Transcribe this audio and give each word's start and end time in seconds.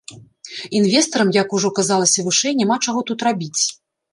Інвестарам, 0.79 1.29
як 1.41 1.53
ужо 1.57 1.71
казалася 1.81 2.25
вышэй, 2.31 2.57
няма 2.63 2.75
чаго 2.87 2.99
тут 3.11 3.19
рабіць. 3.29 3.61